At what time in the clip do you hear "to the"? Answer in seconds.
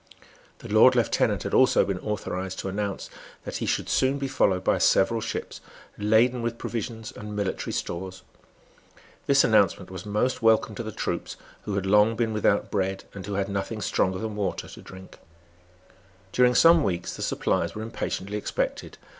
10.73-10.91